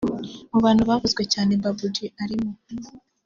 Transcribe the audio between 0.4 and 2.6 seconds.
Mu bantu bavuzwe cyane Babou G arimo